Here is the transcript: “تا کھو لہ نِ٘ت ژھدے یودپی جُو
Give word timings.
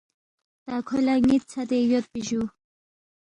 “تا 0.65 0.75
کھو 0.87 0.97
لہ 1.05 1.15
نِ٘ت 1.27 1.45
ژھدے 1.51 1.79
یودپی 1.81 2.21
جُو 2.27 2.41